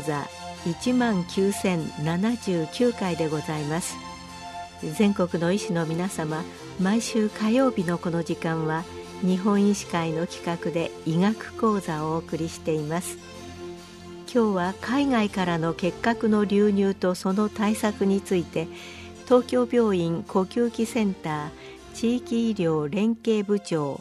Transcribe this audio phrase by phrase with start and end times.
[0.00, 0.26] 講座
[0.64, 3.96] 1万9079回でございます。
[4.94, 6.42] 全国の医師の皆様
[6.80, 8.82] 毎週火曜日のこの時間は
[9.20, 13.18] 日本医師会の企画で医学講座をお送りしています。
[14.32, 18.68] 今日は海外からの結核の流入とその対策について
[19.24, 21.50] 東京病院呼吸器センター
[21.94, 24.00] 地域医療連携部長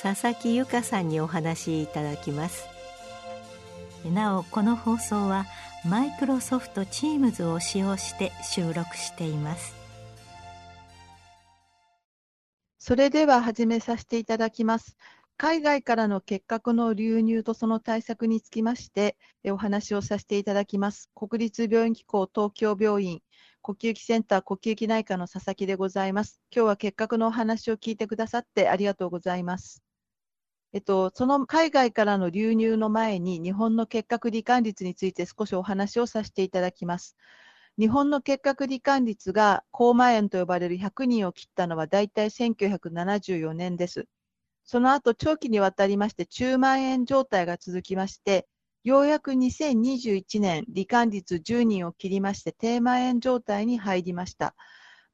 [0.00, 2.69] 佐々木由香さんにお話しいただきます。
[4.08, 5.46] なおこの放送は
[5.84, 9.80] マイクロソフト Teams を使用して収録しています
[12.82, 14.96] それでは始めさせていただきます。
[15.36, 21.10] 海外からの結核の流入とその対策につきましてお話をさせていただきます。
[21.14, 23.22] 国立病院機構東京病院
[23.60, 26.40] 呼吸器センター呼吸器内科の佐々木でございます。
[26.50, 29.82] 今日は結核のお話を聞いてくださってありがとうございます。
[30.72, 37.16] えっと、その海外からの流入の前に日本の結核罹患率について少しお話をさせていただきます。
[37.78, 44.06] 日本の結核罹患率が高蔓延と呼ばれる100人を切ったのは大体1974年です。
[44.64, 48.46] その後長期にわたりまして中蔓延状態が続きまして、
[48.84, 54.54] ようやく2021年、罹患率10人を切りまして低蔓延状態に入りました。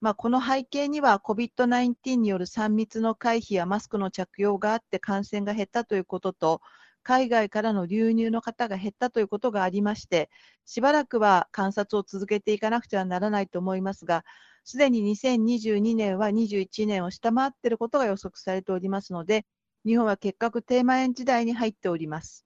[0.01, 6.61] まあ、この背景には COVID-19 による3密の回避やマスクの着用があって感染が減ったということと、
[7.03, 10.29] 海外からの流入の方が減ったということがありまして、
[10.65, 14.25] しばらくは観察を続けていかなくてはならないと思いますが、
[14.65, 19.47] すでに2022年は21年を下回っていることが予測されておりますので、
[19.87, 22.45] 日本は結核低蔓延時代に入っております。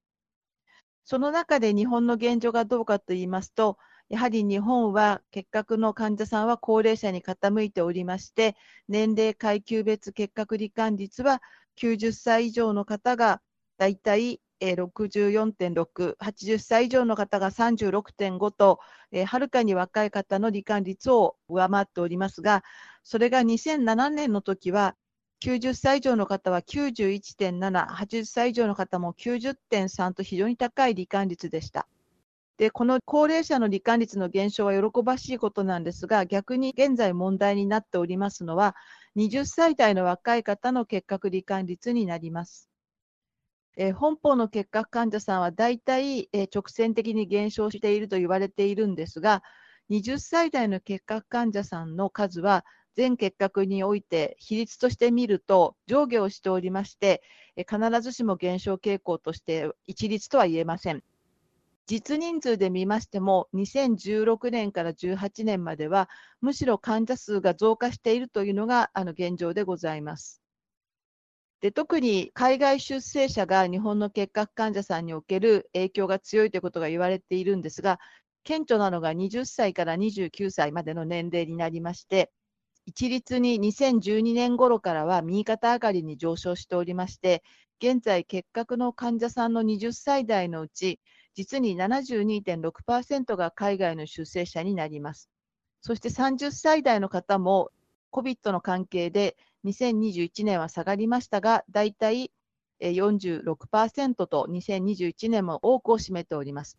[1.04, 3.78] その中で日本の現状がどうかと言いますと、
[4.10, 8.56] やはり日本は結核の患者さんは高齢者に傾いておりまして、
[8.88, 11.40] 年齢階級別結核罹患率は
[11.78, 13.40] 90歳以上の方が
[13.78, 18.80] だいたい64.6、80歳以上の方が36.5と、
[19.12, 22.64] えー、はるかに若い方の罹患率を上回っておりますが、
[23.04, 24.96] それが2007年の時は、
[25.42, 31.86] 90歳以上の方は91.7、80歳以上の方も90.3と非常に高い罹患率でした。
[32.60, 38.76] で、この高齢者の罹患率の減少は喜ばしいことなんですが、逆に現在問題になっておりますのは、
[39.14, 42.68] 20歳代の若い方の結核罹患率になります。
[43.78, 49.42] え、本邦の結核患者さんは大体、え、直線的に減少していると言われているんですが、
[49.88, 57.22] 20歳代の結核患者さんの数は全結核において比率として見ると上下をしておりまして、
[57.56, 61.02] 必ずしも減少傾向として一律とは言えません。
[61.86, 66.08] 実人数で見ましても、2016年から18年までは、
[66.40, 70.40] むしろ患者数が増加しているというのがあの現状でございます。
[71.60, 78.00] で特に海外出生者が日本の結核患者さんにおける影響が強いということが言われているんですが、
[78.44, 82.32] 顕著なのが20歳から29歳までの年齢になりまして、
[82.86, 87.42] 一律に2012年頃からは右肩上がりに上昇しておりまして、
[87.82, 90.98] 現在、結核の患者さんの20歳代のうち、
[91.40, 95.30] 実に72.6%が海外の出生者になります。
[95.80, 97.70] そして30歳代の方も
[98.12, 102.30] COVID の関係で2021年は下がりましたが、だいたい
[102.82, 106.78] 46%と2021年も多くを占めております。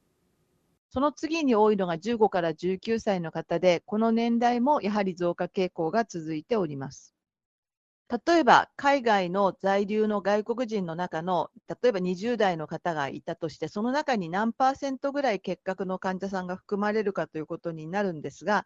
[0.92, 7.16] その次に多いのが15から19歳の方で、この年代もやはり増加傾向が続いております。
[8.12, 11.50] 例えば、海外の在留の外国人の中の、
[11.82, 18.66] 例えば20代の方がいたとして、その中に何パーセントぐらい結核の患者さんが含まれるかということになるんですが、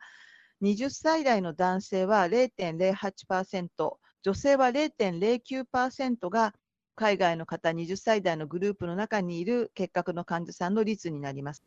[0.63, 6.55] 20歳代の男性は0.08%、女性は0.09%が
[6.95, 11.63] 海外の方20歳代のグループの中にいる結核の患者さんの率になります。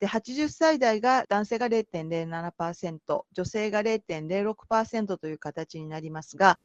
[0.00, 6.58] で80歳代が男性が0.07%、女性が0.06%という形になりますが、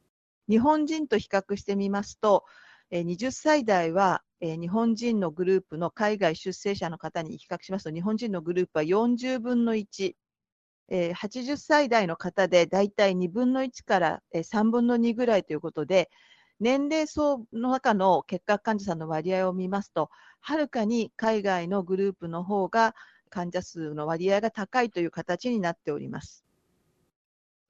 [0.48, 2.44] 日本人と比較してみますと、
[2.92, 10.14] 20歳代は日本人のグループの海外出生者の方に比較しますと、日本人のグループは40分の1。
[10.88, 16.10] 80歳代の方でだいたい2分の1から3分の2ぐらいということで、
[16.60, 20.10] 年齢層の中の結核患者さんの割合を見ますと、
[20.40, 22.94] はるかに海外のグループの方が
[23.30, 26.44] 患者数の割合が高いという形になっております。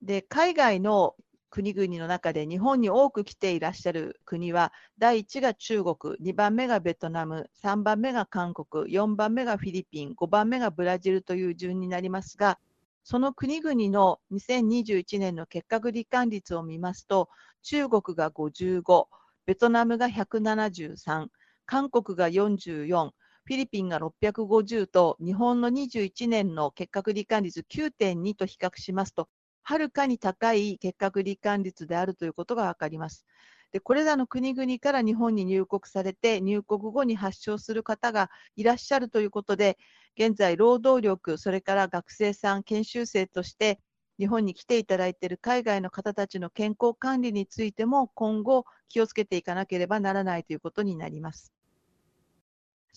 [0.02, 1.16] で、海外の
[1.50, 12.58] 国々の中で日本に多く来ていらっしゃる国は、第1が中国、2番目がベトナム、3番目が韓国、4番目がフィリピン、5番目がブラジルという順になりますが、
[13.04, 17.28] その国々の2021年の結核罹患率を見ますと、
[17.62, 19.06] 中国が55、
[19.46, 21.28] ベトナムが173、
[21.66, 23.10] 韓国が44、
[23.44, 29.28] フィリピンが650と日本の21年の結核罹患率9.2と比較しますと、
[29.68, 33.26] はるかに高い結核罹患率であるということが分かります。
[33.72, 39.76] でこれらの国々から日本に入国されて入国後に発症する方がいらっしゃるということで
[40.16, 43.80] 現在労働力それから学生さん研修生として
[44.20, 51.55] 日本に来ていただいている海外の方たちの健康管理についても今後気をつけていかなければならないということになります。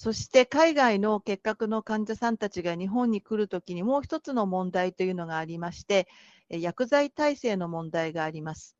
[0.01, 6.07] そして海外の結核の患者さんたちが日本に来るときにもう一つの問題というのがありまして、
[6.47, 8.77] 薬剤耐性の問題があります。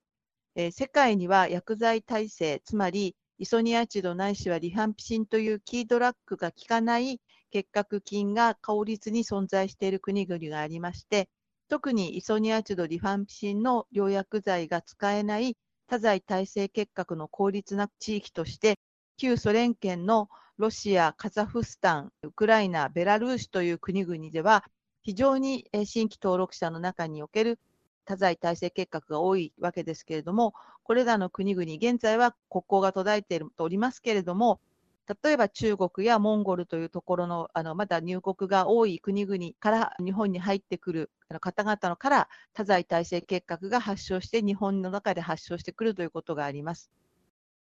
[0.55, 7.19] え世界には薬剤耐性、つまりイソニアチドないしはリハンピシンというキードラッグが効かない
[7.51, 11.27] 結核菌が効率に存在している国々がありまして、
[11.67, 18.79] 特にイソニアチドリファンピシンの療薬剤が使えない多剤耐性結核の効率な地域として、
[19.17, 20.29] 旧ソ連圏の
[20.59, 24.65] ロシア、カザフスタン、ウクライナ、ベラルーシという国々では、
[25.03, 27.59] 非常に新規登録者の中における
[28.03, 30.53] 多剤耐性結核が多いわけですけれども、
[30.83, 34.59] これらの国々、現在は国交が途絶えておりますけれども、
[35.23, 41.09] 例えば中国やモンゴルというところのあのまだ入国が多い国々から日本に入ってくる
[41.39, 46.91] 方々のから多剤耐性結核が発症して日本の中で発症してくるということがあります。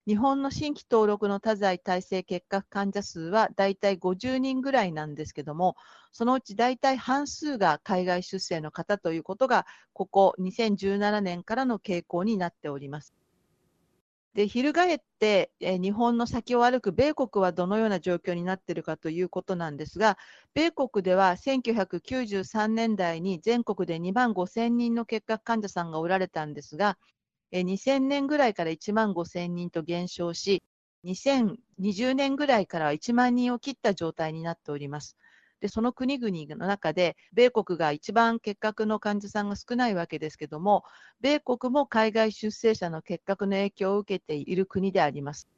[0.06, 5.76] 日本の新規登録の多剤耐性結核患者数はだいたい50人ぐらいなんですけども、
[6.12, 13.14] そのうちだいたい半数が海外出生の方ということが、ここ2017年からの傾向になっております。
[14.34, 20.18] で翻って、え日本の先を歩く米国はどのような状況になっているかということなんですが、
[20.52, 26.98] 米国では1993年代に全国で2万5000人の結核患者さんがおられたんですが、
[27.62, 30.62] 2000年ぐらいから1万5000人と減少し、
[31.04, 35.16] 2020年ぐらいからは1万人を切った状態になっております。
[35.60, 40.84] でその国々の中で、米国が一番結核の患者さんが少ないわけですけども、
[41.20, 45.48] 米国も海外出生者の結核の影響を受けている国であります。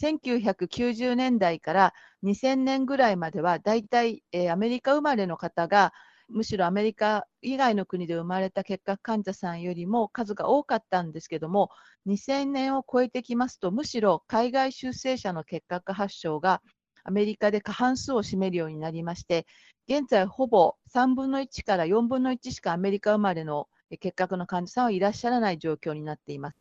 [0.00, 5.92] 1990年代から2000年ぐらいまでは、だいたい、えアメリカ生まれの方が、
[6.28, 11.70] むしろアメリカ以外の国で生まれた結核患者さんよりも数が多かったんですけども、
[12.06, 16.62] 2000年を超えてきますと、むしろ海外出生者の結核発症が
[17.04, 19.46] アメリカで過半数を占めるようになりまして、
[19.88, 23.68] 現在ほぼ3分の1から4分の1しかアメリカ生まれの
[24.00, 26.56] 結核の患者さんはいらっしゃらない状況になっています。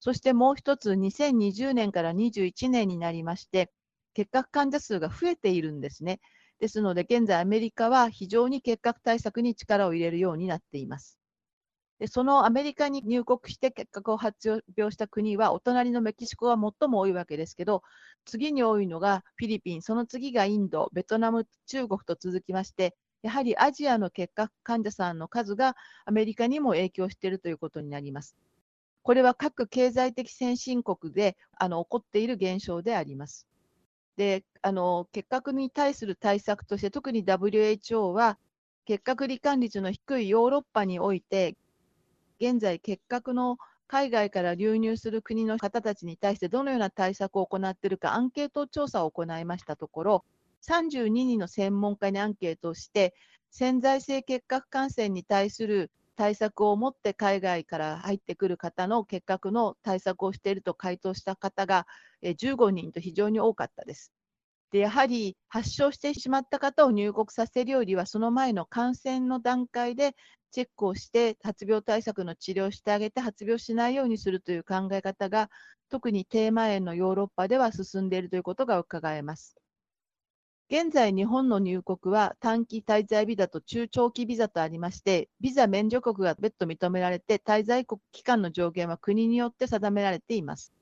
[0.00, 3.70] そしてもう一つ、2020年から21年になりまして、
[4.14, 6.20] 結核患者数が増えているんですね。
[6.58, 11.18] ですので、現在アメリカは非常に結核対策に力を入れるようになっています。
[11.98, 17.82] でそのアメリカに入国して結核を発表した国は、お隣のメキシコが最も多いわけですけど、
[18.24, 25.74] 次に多いのがフィリピン、その次がインド、ベトナム、中国と続きまして、やはりアジアの結核患者さんの数が
[26.04, 28.36] アメリカにも影響しているということになります。
[29.02, 33.46] これは各経済的先進国であの起こっている現象であります。
[34.16, 38.38] であの結核に対する対策として、特に WHO は
[38.84, 41.56] 結核罹患率の低いヨーロッパにおいて、
[42.40, 43.58] 現在、結核の
[43.88, 50.24] 海外から流入する国の方たちに対してどのような対策を行っているかアンケート調査を行いましたところ、
[50.62, 53.14] 32人の専門家にアンケートをして、
[53.50, 61.86] 潜在性結核感染に対する対策を持って海外から入ってくる方の結核の対策をしていると回答した方が
[62.22, 64.12] 15人と非常に多かったです。
[64.72, 70.14] でやはり発症してしまった方を入国させるよりは、その前の感染の段階で
[70.50, 75.50] チェックをして、発病対策の治療をしてあげて、発病しないようにするという考え方が、
[75.88, 79.56] 特にテーマ園のヨーロッパでは進んでいるということが伺えます。
[80.68, 90.72] 現在、日本の入国は短期滞在ビザと中長期ビザとありまして、ビザ免除国が別途認められて、滞在国期間の上限は国によって定められています。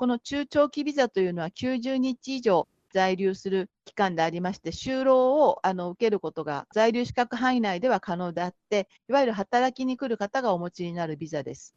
[0.00, 11.74] この中長期ビザというのは90日以上在留する期間でありまして、就労をあの受けることが在留資格範囲内では可能であって、いわゆる働きに来る方がお持ちになるビザです。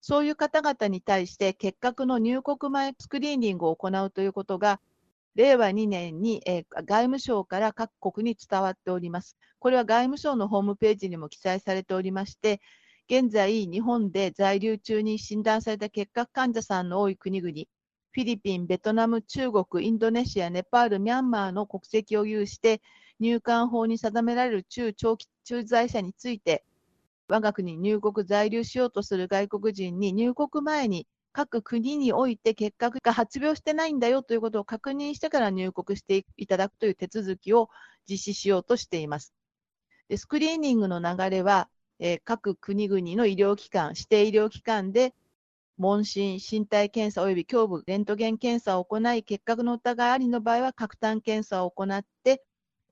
[0.00, 4.80] そういう方々に対して結核の入国前スクリーニングを行うということが、
[5.34, 9.36] 令和2年に、え、外務省から各国に伝わっております。
[9.58, 12.60] これは外務省のホームページにも記載されておりまして、
[13.10, 22.80] 現在、日本で在留中に診断された結核患者さんの多い国々、フィリピン、ベトナム、中国、インドネシア、ネパール、ミャンマーの国籍を有して、
[23.18, 26.64] 入管法に定められる中長期駐在者について、
[27.26, 37.70] 我が国に入国在留しようとする外国人に入国前に各国において結核が発病してないんだよということを確認してから入国していただくという手続きを
[38.08, 39.34] 実施しようとしています。
[40.08, 41.68] でスクリーニングの流れは、
[42.00, 45.14] えー、各国々の医療機関、指定医療機関で
[45.76, 52.42] 問診、身体検査及び胸部レントゲン検査を行い、結核の疑いありの場合は、核炭検査を行って、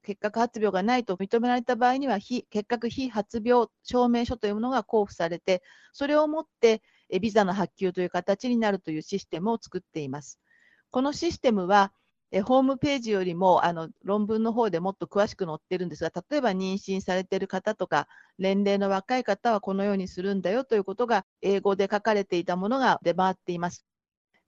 [0.02, 5.62] 結核発病がないと認められた場合には、非結核非発病証明書というものが交付されて、
[5.92, 6.82] それをもって
[7.20, 10.38] ビザの発給という形になるというシステムを作っています。
[10.90, 11.92] このシステムは、
[12.30, 18.06] えホームページよりもあの論文の方でもっと詳しく載ってるんですが、例えば妊娠されてる方とか、
[18.38, 23.86] 年齢の若い方はこのようにするんだよということが、英語で書かれていたものが出回っています。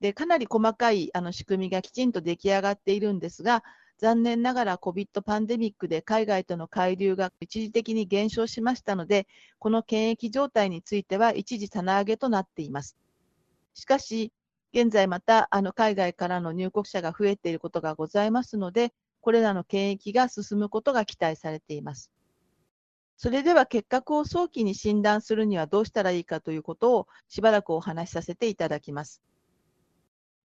[0.00, 3.62] でかなり細かいあの仕組みがきちんと出来上がっているんですが、
[3.98, 9.26] 残念ながら COVID パンデミックで海外との海流が一時的に減少しましたので、
[9.58, 12.96] この検疫状態については一時棚上げとなっています。
[13.74, 14.32] しかし、
[14.72, 22.10] 現在またあの海外からの入国者が増えていることがございますので、これらの検疫が進むことが期待されています。
[23.16, 29.20] それでは結核を早期に診断するにはどうしたらいいかということをしばらくお話しさせていただきます。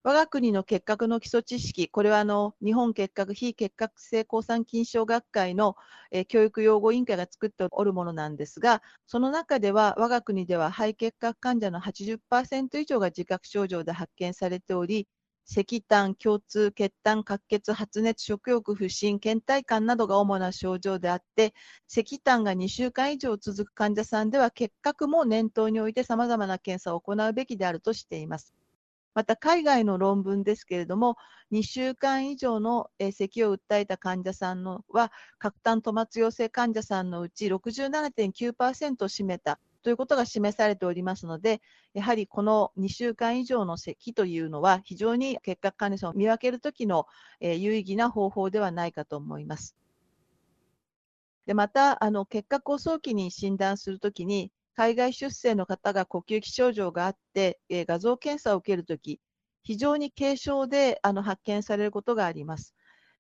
[0.08, 5.76] 我が国の結核の基礎知識、これはあの日本結核非結核性抗酸菌症学会の、
[6.12, 15.08] え、教育用語委員会が作っておるものなんですが、その中では我が国では肺結核患者の80%以上が自覚症状で発見されており、
[15.48, 21.56] 石炭、胸痛、血痰、滑血、発熱、食欲不振、倦怠感などが主な症状であって、
[21.90, 28.54] 石炭が2週間以上続く患者さんでは結核も念頭において様々な検査を行うべきであるとしています。
[29.16, 31.16] また海外の論文ですけれども、
[31.52, 41.62] 2週間以上の咳を訴えた患者さんのは、核炭トマツ陽性患者さんのうち67.9%を占めたということが示されておりますので、
[41.94, 47.08] やはりこの2週間以上の咳というのは、非常に結核管理者を見分けるときの
[47.40, 49.78] 有意義な方法ではないかと思います。
[51.46, 59.22] でまたあの、結核を早期に診断するときに、海外出生の方が呼吸器症状があって、えー、画像検査を受けるとき、
[59.64, 62.76] 非常に軽症であの発見されることがあります。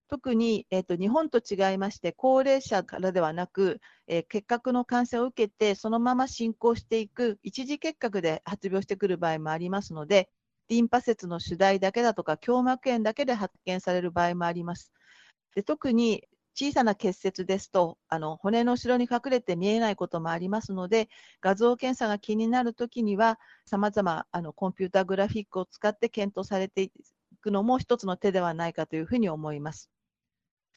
[0.08, 10.30] 特に、えーと、日本と違いまして、高齢者からではなく、えー、結核の感染を受けて、そのまま進行していく一時結核で発病してくる場合もありますので、
[10.68, 14.92] リンパ節の主題だけだとか、胸膜炎だけで発見される場合もあります。
[15.56, 16.24] で特に
[16.56, 21.10] 小さな結節ですとあの骨の後ろに隠れて見えないこともありますので
[21.42, 26.92] 画像検査が気になるときにはさまざまコンピュータグラフィックを使って検討されてい
[27.42, 29.92] くのも一つの手ではないかというふうに思います。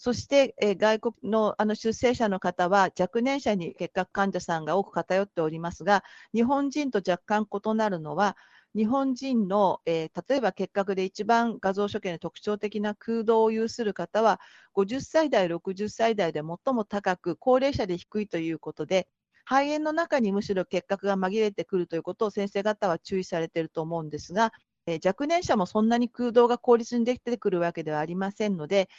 [0.00, 8.36] そして、え外国のあの出生者の方は若年者に結核患者さんが多く偏っておりますが日本人と若干異なるのは
[8.76, 14.40] 日本人の、えー、例えば結核で一番画像所見の特徴的な空洞を有する方は
[14.76, 19.08] 50歳代、60歳代で最も高く高齢者で低いということで
[19.44, 24.52] 肺炎の中にむしろ結核が紛れてくるということを先生方は注意されていると思うんですが、
[24.86, 28.90] えー、若年者もそんなに空洞が効率にできてくるわけではありませんので、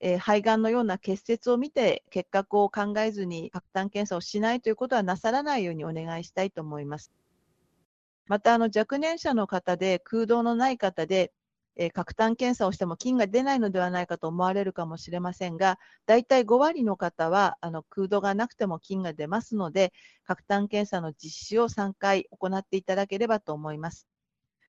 [0.00, 7.12] えー、肺がんのような結節を見て結核を考えずに核炭検査をしないということはなさらないようにお願いしたいと思います。
[8.28, 11.32] またあの若年者の方で空洞のない方で、
[11.76, 19.92] えー、核炭検査をしても菌が出ないのではないかと思われるかもしれませんが、大体5割の方はあの空洞がなくても菌が出ますので、
[20.24, 24.06] 核炭検査の実施を3回行っていただければと思います。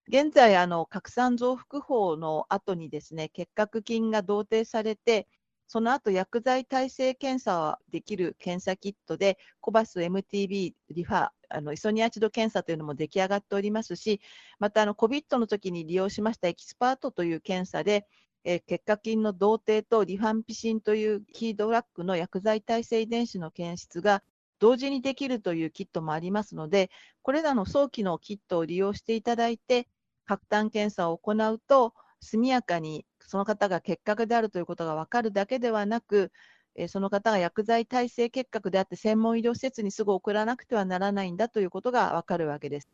[0.08, 5.28] 現在、あの拡散増幅法の後にですね、結核菌が同定されて、
[5.70, 14.20] その後薬剤耐性検査はできる検査キットで、コバス MTB リファ、あのイソニアチド検査というのも出来上がっておりますし、
[14.58, 18.08] またあの COVID の時に利用しましたエキスパートという検査で、
[18.44, 24.24] え、結果菌の同定とリファンピシンというキードラッグの薬剤耐性遺伝子の検出が
[24.58, 26.90] 同時にできるというキットもありますので、
[27.22, 29.88] これらの早期のキットを利用していただいて、
[30.26, 36.32] 核炭検査を行うと、速やかにその方が結核であるということが分かるだけではなく、
[36.74, 42.90] えその方が薬剤耐性結核であって専門医療施設にすぐ送らなくてはならないんだということが分かるわけです。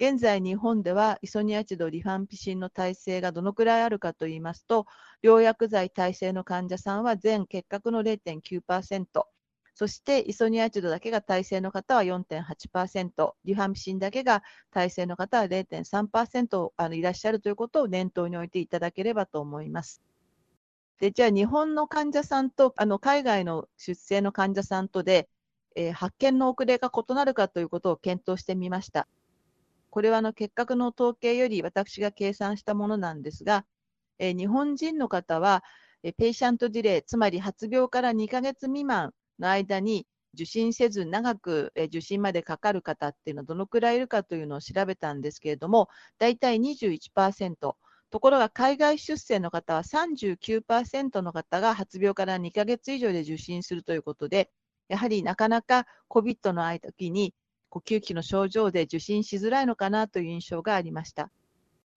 [0.00, 4.86] 現在、日本ではイソニアチド、リファンピシンの耐性がどのくらいあるかといいますと、
[5.22, 9.28] 療薬剤耐性の患者さんは全結核の0.9%、
[9.76, 20.00] そしてイソニアチドだけが耐性の方は4.8%、リファンピシンだけが耐性の方は0.3%あのいらっしゃるということを念頭に置いていただければと思います。
[20.98, 25.28] でじゃあ、日本の患者さんとあの海外の出生の患者さんとで、
[25.74, 29.06] えー、発見の遅れが異なるかということを検討してみました。
[29.90, 33.66] これはあの結核の統計より私が計算したものなんですが、
[34.18, 35.62] え日本人の方は、
[36.02, 45.88] え patient delay、つまり発病から2ヶ月未満の間に受診せず長く受診までかかる方っていうのはどのくらいいるかというのを調べたんですけれども、
[46.18, 47.76] 大体21%。
[48.10, 54.50] ところが海外出生の方は39%の方が発病から2ヶ月以上で受診するということで、
[54.88, 57.34] やはりなかなか COVID の時に
[57.68, 61.30] 呼吸器の症状で受診しづらいのかなという印象がありました。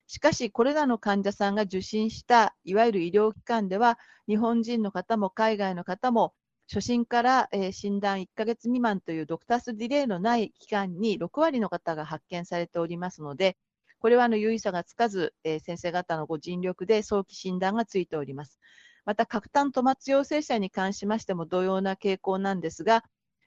[0.08, 6.34] しかし、これらの患者さんが受診したいわゆる医療機関では、日本人の方も海外の方も
[6.71, 13.57] 初診から、え診断1ヶ月未満というドクタースディレイのない期間に6割の方が発見されておりますので、
[13.97, 18.59] これはあの有意差がつかず、え先生方のご尽力で早期診断がついております。
[19.03, 23.03] また、核炭トマツ陽性者に関しましても同様な傾向なんですが、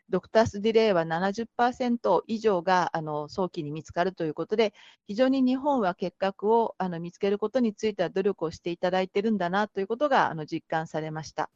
[0.08, 4.74] ドクタースディレイは70%以上があの早期に見つかるということで、
[5.06, 11.50] 非常に日本は結核をあの見つけることについては努力をしていただいているんだなということがあの実感されました。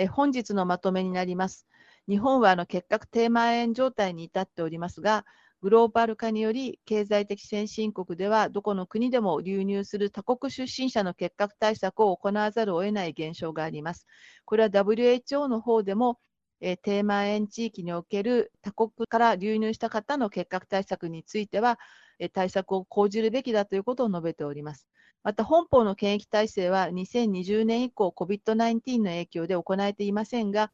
[0.00, 1.66] え本日のまとめになります。
[2.08, 5.26] 日本はあの結核低蔓延状態に至っておりますが、
[5.60, 14.06] グローバル化により経済的先進国ではどこの国でも流入する他国出身者の結核対策を行わざるを得ない現象があります。
[14.44, 16.20] これは WHO の方でも、
[16.60, 21.80] えー、低蔓延地域における他国から流入した方の結核対策については、
[22.20, 24.86] えー、対策を講じるべきだということを述べております。
[25.24, 30.70] また本邦の検疫体制は2020年以降 COVID-19 の影響で行えていませんが、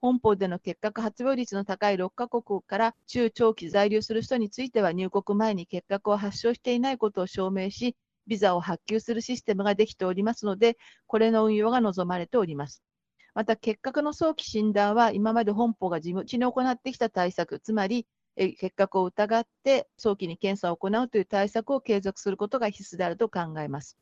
[0.00, 7.96] 本邦での結核発病率の高い6カ国から中長期在留する人については入国前に結核を発症していないことを証明し、
[8.26, 12.82] ビザを発給するシステムができておりますので、これの運用が望まれております。
[13.34, 23.98] また、結核の早期診断は今まで本邦が地道に行ってきた対策、つまり結核を疑って早期に検査を行うという対策を継続することが必須であると考えます。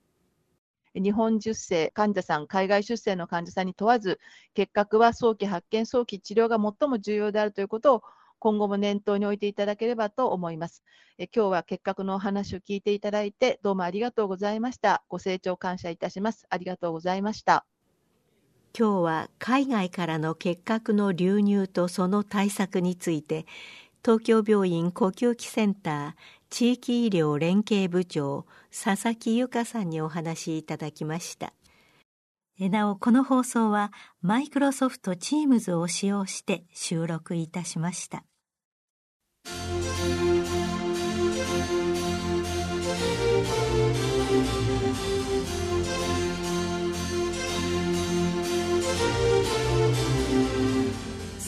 [0.95, 4.19] 日本出生患者さん、海外出生の患者さんに問わず、
[4.55, 8.03] 結核は早期発見、早期治療が最も重要であるということを
[8.41, 10.83] 今後も念頭に置いていただければと思います。
[11.19, 15.05] え今日は結核のお話を聞いていただいて、どうもありがとうございました。
[15.09, 16.47] ご清聴感謝いたします。
[16.51, 17.67] ありがとうございました。
[18.77, 23.47] 今日は海外からの結核の流入とその対策について
[24.03, 26.13] 東京病院呼吸器センター
[26.49, 31.53] 地域医療連携部長佐々木由香さんにお話しいただきました。
[32.59, 38.25] なおこの放送はマイクロソフト Teams を使用して収録いたしました。